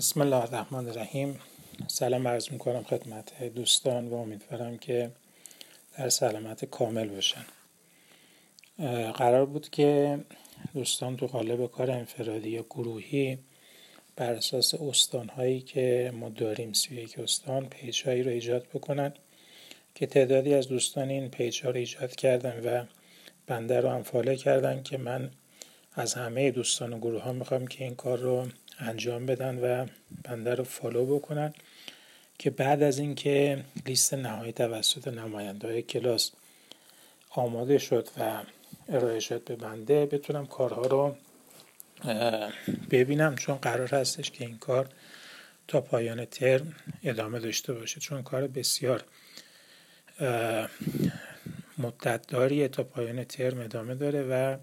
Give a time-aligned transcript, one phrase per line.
[0.00, 1.40] بسم الله الرحمن الرحیم.
[1.86, 5.10] سلام عرض می‌کنم خدمت دوستان و امیدوارم که
[5.98, 7.44] در سلامت کامل باشن.
[9.12, 10.18] قرار بود که
[10.74, 13.38] دوستان تو قالب کار انفرادی یا گروهی
[14.16, 19.12] بر اساس استان هایی که ما داریم سی یک استان page هایی رو ایجاد بکنن
[19.94, 22.84] که تعدادی از دوستان این page ها رو ایجاد کردن و
[23.46, 25.30] بنده رو هم follow کردن که من
[25.94, 28.46] از همه دوستان و گروه ها می‌خوام که این کار رو
[28.80, 29.86] انجام بدن و
[30.24, 31.54] بنده رو فالو بکنن
[32.38, 36.30] که بعد از اینکه لیست نهایی توسط نماینده های کلاس
[37.30, 38.42] آماده شد و
[38.88, 41.16] ارائه شد به بنده بتونم کارها رو
[42.90, 43.36] ببینم.
[43.36, 44.88] چون قرار هستش که این کار
[45.68, 48.00] تا پایان ترم ادامه داشته باشه.
[48.00, 49.04] چون کار بسیار
[51.78, 54.56] مدت داریه تا پایان ترم ادامه داره و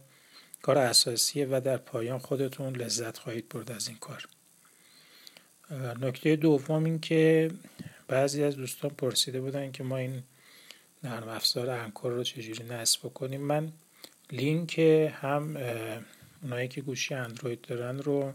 [0.67, 4.27] کار اساسیه و در پایان خودتون لذت خواهید برد از این کار.
[6.01, 7.51] نکته دوم این که
[8.07, 10.23] بعضی از دوستان پرسیده بودن که ما این
[11.03, 13.71] نرم افزار انکور رو چجوری نصب کنیم من
[14.31, 14.79] لینک
[15.13, 15.57] هم
[16.43, 18.33] اونایی که گوشی اندروید دارن رو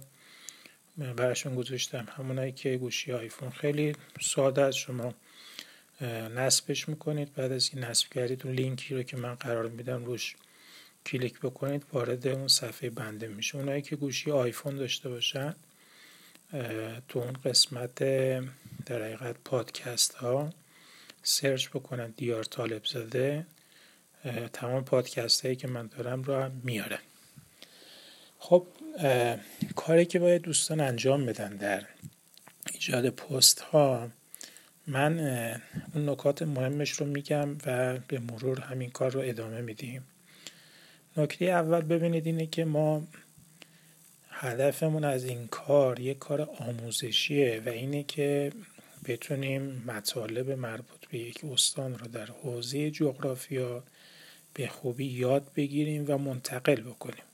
[1.16, 2.08] براشون گذاشتم.
[2.16, 5.14] همونایی که گوشی آیفون خیلی ساده از شما
[6.36, 7.34] نصبش می‌کنید.
[7.34, 10.36] بعد از این نصب کردید اون لینکی رو که من قرار میدم روش
[11.06, 13.58] کلیک بکنید وارد اون صفحه بنده میشه.
[13.58, 15.55] اونایی که گوشی آیفون داشته باشن
[17.09, 17.94] تو اون قسمت
[18.86, 20.50] در حقیقت پادکست ها
[21.22, 23.47] search بکنن دیار طالب زده
[24.53, 26.98] تمام پادکست هایی که من دارم رو هم میاره.
[28.39, 28.66] خب
[29.77, 31.87] کاری که باید دوستان انجام بدن در
[32.72, 34.11] ایجاد پست ها
[34.87, 35.19] من
[35.94, 40.05] اون نکات مهمش رو میگم و به مرور همین کار رو ادامه میدیم.
[41.16, 43.02] نکته اول ببینید اینه که ما
[44.28, 48.52] هدفمون از این کار یک کار آموزشیه و اینه که
[49.04, 53.82] بتونیم مطالب مربوط به یک استان رو در حوزه جغرافیا
[54.54, 57.25] به خوبی یاد بگیریم و منتقل بکنیم.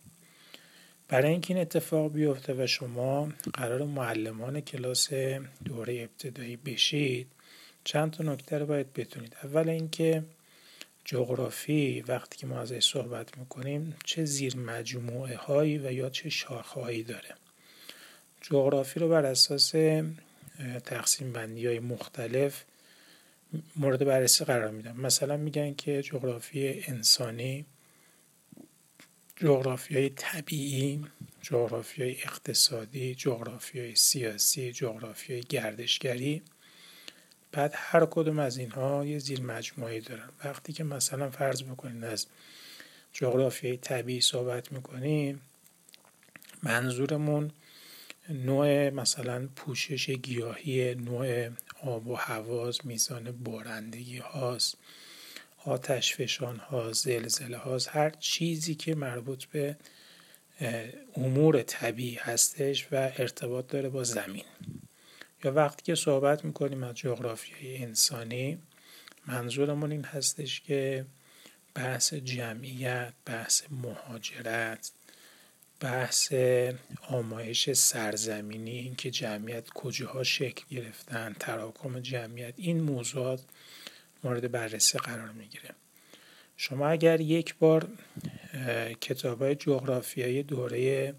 [1.09, 5.13] برای اینکه این اتفاق بیفته و شما قرار معلمان کلاس
[5.65, 7.27] دوره ابتدایی بشید
[7.85, 9.37] چند تا نکته رو باید بتونید.
[9.43, 10.23] اول اینکه
[11.11, 16.81] جغرافی وقتی که ما ازش صحبت می‌کنیم چه زیر مجموعه هایی و یا چه شاخه
[16.81, 17.35] هایی داره.
[18.41, 19.73] جغرافی رو بر اساس
[20.85, 22.65] تقسیم بندی های مختلف
[23.77, 27.67] مورد بررسی قرار میدم مثلا میگن که جغرافی انسانی
[29.37, 31.05] جغرافی های طبیعی
[31.43, 36.43] جغرافی های اقتصادی جغرافی های سیاسی جغرافی های گردشگری.
[37.53, 40.29] بعد هر کدوم از اینها یه زیر مجموعه دارن.
[40.45, 42.27] وقتی که مثلا فرض بکنید از
[43.13, 45.41] جغرافیای طبیعی صحبت می‌کنیم
[46.63, 47.51] منظورمون
[48.29, 51.49] نوع مثلا پوشش گیاهی نوع
[51.83, 54.77] آب و هواز میزان بارندگی هاست
[55.65, 59.77] آتش فشان ها زلزله هاست هر چیزی که مربوط به
[61.17, 64.45] امور طبیعی هستش و ارتباط داره با زمین.
[65.45, 68.59] یا وقتی که صحبت می‌کنیم از جغرافیای انسانی
[69.27, 71.07] منظورمون این هستش که
[71.75, 74.93] بحث جمعیت بحث مهاجرت
[75.81, 76.33] بحث
[77.09, 83.41] آمایش سرزمینی اینکه جمعیت کجاها شکل گرفتن تراکم جمعیت این موضوعات
[84.25, 85.71] مورد بررسی قرار می‌گیره.
[86.57, 87.89] شما اگر یک بار
[89.01, 91.15] کتاب های جغرافیایی دوره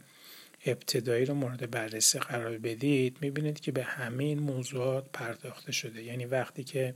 [0.66, 6.04] ابتدایی رو مورد بررسی قرار بدید می‌بینید که به همه این موضوعات پرداخته شده.
[6.04, 6.96] یعنی وقتی که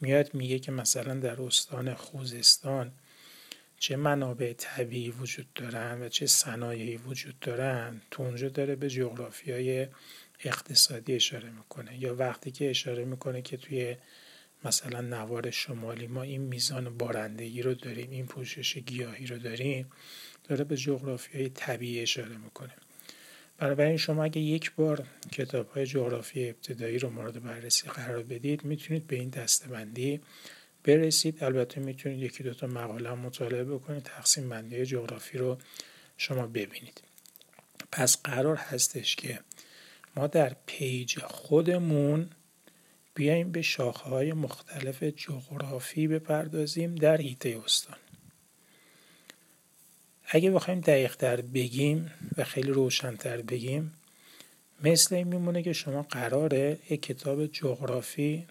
[0.00, 2.92] میاد میگه که مثلا در استان خوزستان
[3.78, 9.10] چه منابع طبیعی وجود دارن و چه صنایعی وجود دارن تو اونجا داره به
[9.46, 9.86] های
[10.44, 11.98] اقتصادی اشاره می‌کنه.
[11.98, 13.96] یا وقتی که اشاره می‌کنه که توی
[14.64, 19.90] مثلا نوار شمالی ما این میزان بارندگی رو داریم این پوشش گیاهی رو داریم
[20.48, 22.72] داره به جغرافی های طبیعی اشاره می‌کنه.
[23.58, 29.06] بنابراین شما اگه یک بار کتاب های جغرافی ابتدایی رو مورد بررسی قرار بدید می‌تونید
[29.06, 30.20] به این دستبندی
[30.84, 31.44] برسید.
[31.44, 35.58] البته می‌تونید یکی دوتا مقاله مطالعه بکنید تقسیم بندی جغرافی رو
[36.16, 37.02] شما ببینید.
[37.92, 39.40] پس قرار هستش که
[40.16, 42.30] ما در پیج خودمون
[43.14, 47.96] بیایم به شاخه های مختلف جغرافی بپردازیم در هیته استان.
[50.26, 53.92] اگه بخوایم دقیقتر بگیم و خیلی روشنتر بگیم
[54.84, 58.46] مثل این میمونه که شما قراره یک کتاب جغرافی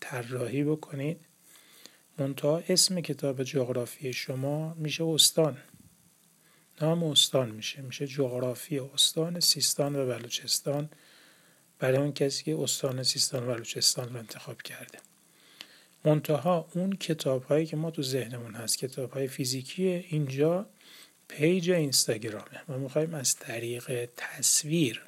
[0.00, 1.20] طراحی بکنید.
[2.18, 5.58] منتها اسم کتاب جغرافی شما میشه استان.
[6.80, 7.82] نام استان میشه.
[7.82, 10.90] میشه جغرافی استان سیستان و بلوچستان.
[11.78, 14.98] برای اون کسی که استان سیستان و بلوچستان رو انتخاب کرده.
[16.04, 20.66] منتها اون کتاب هایی که ما تو ذهنمون هست کتاب های فیزیکی اینجا
[21.28, 22.62] پیج اینستاگرامه.
[22.68, 25.02] ما می‌خوایم از طریق تصویر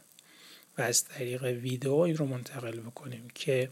[0.78, 3.70] و از طریق ویدئویی رو منتقل بکنیم که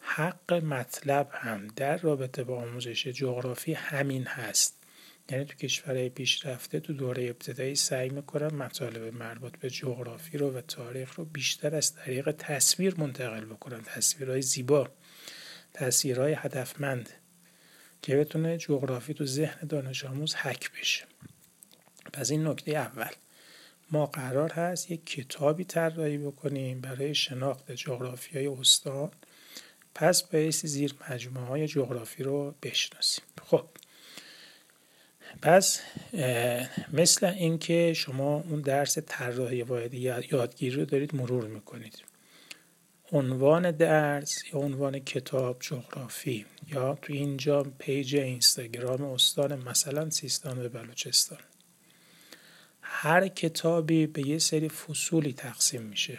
[0.00, 4.75] حق مطلب هم در رابطه با آموزش جغرافی همین هست.
[5.30, 10.60] یعنی تو کشورهای پیشرفته تو دوره ابتدایی سعی می‌کنن مطالب مربوط به جغرافی رو و
[10.60, 14.88] تاریخ رو بیشتر از طریق تصویر منتقل بکنن تصویرهای زیبا
[15.74, 17.10] تصویرهای هدفمند
[18.02, 21.04] که بتونه جغرافی تو ذهن دانش آموز حک بشه.
[22.12, 23.10] پس این نکته اول.
[23.90, 29.10] ما قرار هست یک کتابی طراحی بکنیم برای شناخت جغرافی های استان.
[29.94, 33.24] پس بایستی زیر مجموعه های جغرافی رو بشناسیم.
[33.42, 33.68] خب.
[35.42, 35.80] پس
[36.92, 39.98] مثل اینکه شما اون درس طراحی واحدی
[40.32, 42.02] یادگیری رو دارید مرور می‌کنید.
[43.12, 50.68] عنوان درس یا عنوان کتاب جغرافی یا تو اینجا پیج اینستاگرام استان مثلا سیستان و
[50.68, 51.38] بلوچستان.
[52.80, 56.18] هر کتابی به یه سری فصولی تقسیم میشه.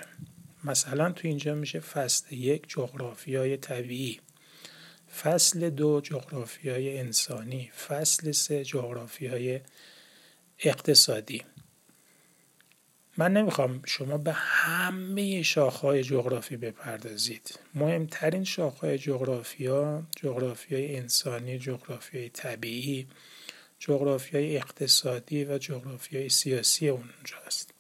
[0.64, 4.20] مثلا تو اینجا میشه فصل یک جغرافی های طبیعی.
[5.24, 9.62] فصل دو جغرافی های انسانی فصل سه جغرافی های
[10.60, 11.44] اقتصادی.
[13.18, 17.60] من نمی‌خوام شما به همه شاخهای جغرافی بپردازید.
[17.76, 23.08] مهمترین شاخهای جغرافی ها جغرافی های انسانی جغرافی های طبیعی
[23.80, 27.74] جغرافی های اقتصادی و جغرافی های سیاسی اونجا است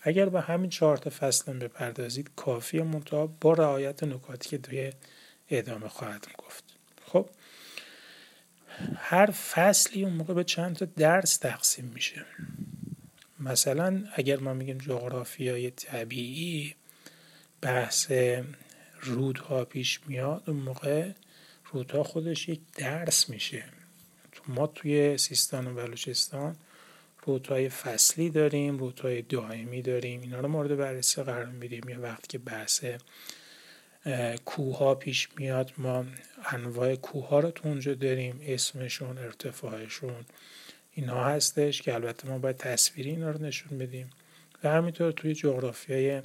[0.00, 4.92] اگر به همین چهار تا فصل بپردازید کافی منتها با رعایت نکاتی که توی
[5.50, 6.64] ادامه خواهد گفت.
[7.06, 7.28] خب
[8.96, 12.26] هر فصلی اون موقع به چند تا درس تقسیم میشه.
[13.40, 16.74] مثلا اگر ما میگیم جغرافیای طبیعی
[17.60, 18.12] بحث
[19.00, 21.10] رودها پیش میاد اون موقع
[21.72, 23.64] رودها خودش یک درس میشه.
[24.48, 26.56] ما توی سیستان و بلوچستان
[27.26, 30.20] رودهای فصلی داریم رودهای دائمی داریم.
[30.20, 31.88] اینا رو مورد بررسی قرار میدیم.
[31.88, 32.84] یا وقتی که بحث
[34.44, 36.06] کوه پیش میاد ما
[36.44, 40.24] انواع کوه رو تو اونجا داریم اسمشون ارتفاعشون
[40.92, 44.10] اینا هستش که البته ما باید تصویری اینا رو نشون بدیم.
[44.64, 46.22] و همینطور توی جغرافیای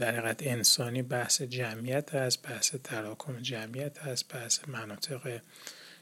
[0.00, 5.40] در حقیقت انسانی بحث جمعیت هست بحث تراکم جمعیت هست بحث مناطق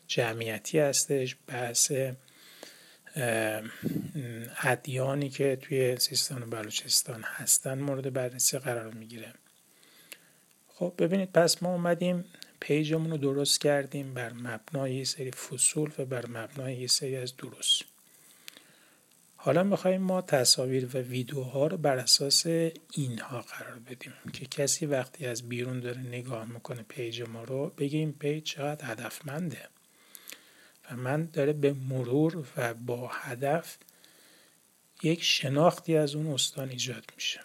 [0.06, 1.92] جمعیتی هستش بحث
[4.62, 9.32] ادیانی که توی سیستان و بلوچستان هستن مورد بررسی قرار می‌گیره.
[10.74, 12.24] خب ببینید پس ما اومدیم
[12.60, 17.16] page مون رو درست کردیم بر مبنای یه سری فصول و بر مبنای یه سری
[17.16, 17.82] از درست
[19.36, 22.46] حالا می‌خوایم ما تصاویر و ویدیوها رو بر اساس
[22.92, 27.98] اینها قرار بدیم که کسی وقتی از بیرون داره نگاه می‌کنه page ما رو بگه
[27.98, 29.68] این page چقدر هدفمنده
[30.90, 33.76] و من داره به مرور و با هدف
[35.02, 37.40] یک شناختی از اون استان ایجاد میشه.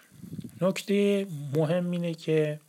[0.60, 2.60] نکته مهم اینه که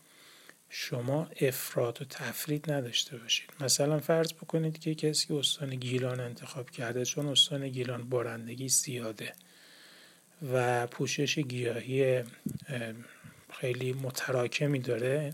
[0.73, 3.49] شما افراد و تفرید نداشته باشید.
[3.59, 9.33] مثلا فرض بکنید که کسی استان گیلان انتخاب کرده چون استان گیلان بارندگی زیاده
[10.53, 12.23] و پوشش گیاهی
[13.53, 15.33] خیلی متراکمی داره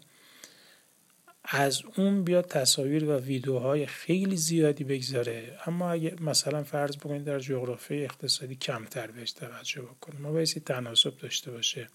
[1.44, 5.60] از اون بیاد تصاویر و ویدیوهای خیلی زیادی بگذاره.
[5.66, 10.22] اما اگه مثلا فرض بکنید در جغرافی اقتصادی کمتر بهش توجه بکنیم.
[10.22, 11.88] ما باید تناسب داشته باشه.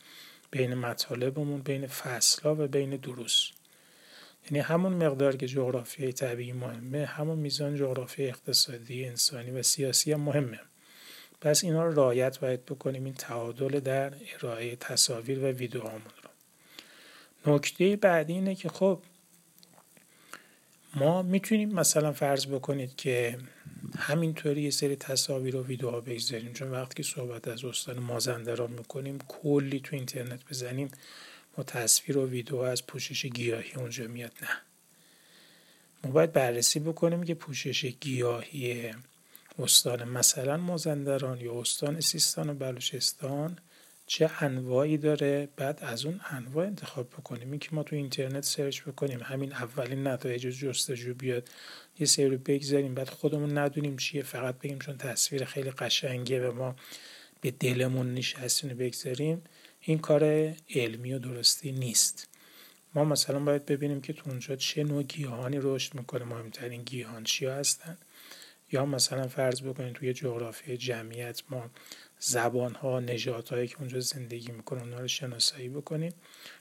[0.53, 3.51] بین مطالبمون بین فصلها و بین دروس.
[4.45, 10.21] یعنی همون مقدار که جغرافی طبیعی مهمه همون میزان جغرافی اقتصادی انسانی و سیاسی هم
[10.21, 10.61] مهمه.
[11.41, 16.31] پس اینا رو رعایت باید بکنیم این تعادل در ارائه تصاویر و ویدیوهامون رو.
[17.55, 19.01] نکته بعدی اینه که خب
[20.95, 23.39] ما می‌تونیم مثلا فرض بکنید که
[23.99, 26.53] همینطوری یه سری تصاویر و ویدیوها بگذاریم.
[26.53, 30.91] چون وقتی که صحبت از استان مازندران می‌کنیم کلی تو اینترنت بزنیم
[31.59, 34.49] ما تصویر و ویدیو از پوشش گیاهی اونجا میاد نه.
[36.05, 38.91] ما باید بررسی بکنیم که پوشش گیاهی
[39.59, 43.59] استان مثلا مازندران یا استان سیستان و بلوچستان
[44.07, 47.51] چه انواعی داره بعد از اون انواع انتخاب بکنیم.
[47.51, 51.49] این که ما تو اینترنت سرچ بکنیم همین اولین نتایج جستجو بیاد
[51.99, 56.53] یه سری رو بگذاریم بعد خودمون ندونیم چیه فقط بگیم چون تصویر خیلی قشنگه و
[56.53, 56.77] ما
[57.41, 59.43] به دلمون نشستیم رو بگذاریم.
[59.81, 62.29] این کار علمی و درستی نیست.
[62.95, 66.25] ما مثلا باید ببینیم که تو اونجا چه نوع گیاهانی رشد می‌کنه.
[66.25, 67.99] مهمترین گیاهان چیا هستن؟
[68.73, 71.71] یا مثلا فرض بکنیم توی جغرافی جمعیت ما
[72.25, 76.15] زبان ها نجات هایی که اونجا زندگی می‌کنن اونها رو شناسایی بکنید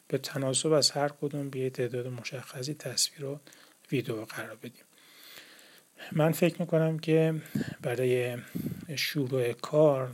[0.07, 3.39] به تناسب از هر کدوم به تعداد مشخصی تصویر و
[3.91, 4.83] ویدیو قرار بدیم.
[6.11, 7.41] من فکر می‌کنم که
[7.81, 8.37] برای
[8.95, 10.11] شروع کار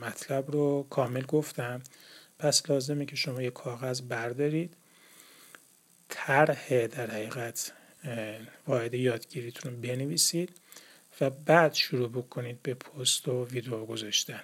[0.00, 1.82] مطلب رو کامل گفتم.
[2.38, 4.74] پس لازمه که شما یه کاغذ بردارید.
[6.08, 7.72] طرح در حقیقت
[8.66, 10.61] واحد یادگیریتون رو بنویسید.
[11.20, 14.42] و بعد شروع بکنید به پست و ویدیو گذاشتن.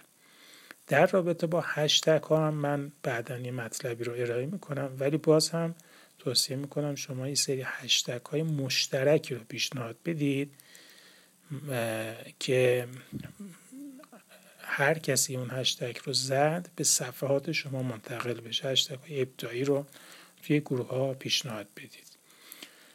[0.86, 5.50] در رابطه با هشتگ ها هم من بعدا یه مطلبی رو ارائه می‌کنم ولی باز
[5.50, 5.74] هم
[6.18, 10.54] توصیه می‌کنم شما یه سری هشتگ های مشترکی رو پیشنهاد بدید
[12.38, 12.88] که
[14.60, 18.68] هر کسی اون هشتگ رو زد به صفحات شما منتقل بشه.
[18.68, 19.86] هشتگ های ابداعی رو
[20.42, 22.08] توی گروه ها پیشنهاد بدید.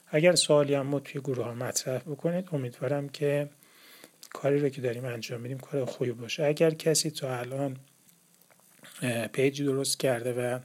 [0.08, 3.50] اگر سوالی هم توی گروه ها مطرح بکنید امیدوارم که
[4.44, 6.44] کاری رو که داریم انجام میدیم کار خوبی باشه.
[6.46, 7.78] اگر کسی تا الان
[9.34, 10.60] پیجی درست کرده و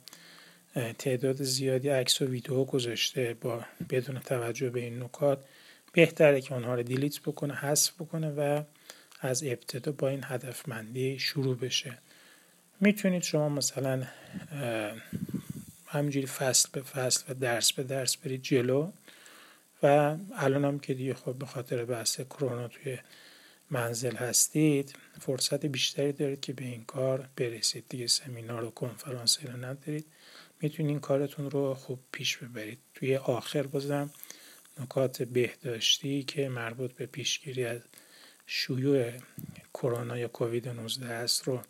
[0.93, 5.45] تعداد زیادی عکس و ویدیو گذاشته با بدون توجه به این نکات
[5.93, 8.63] بهتره که اونها رو دیلیت بکنه حذف بکنه و
[9.21, 11.99] از ابتدا با این هدفمندی شروع بشه.
[12.81, 14.03] می‌تونید شما مثلا
[15.87, 18.91] همینجوری فصل به فصل و درس به درس برید جلو
[19.83, 22.99] و الان هم که دیگه خب به خاطر بحث کرونا توی
[23.71, 27.85] منزل هستید فرصت بیشتری دارید که به این کار برسید.
[27.89, 30.07] دیگه سمینار و کنفرانس رو ندارید.
[30.61, 32.79] می‌تونید این کارتون رو خوب پیش ببرید.
[32.95, 34.11] توی آخر بازم
[34.81, 37.81] نکات بهداشتی که مربوط به پیشگیری از
[38.47, 39.13] شیوع
[39.75, 41.63] کرونا یا کووید 19 است رو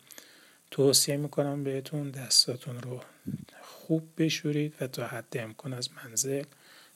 [0.71, 2.11] توصیه می‌کنم بهتون.
[2.11, 3.03] دستاتون رو
[3.61, 6.43] خوب بشورید و تا حد امکان از منزل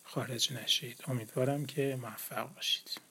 [0.03, 1.03] خارج نشید.
[1.07, 3.02] امیدوارم که موفق باشید.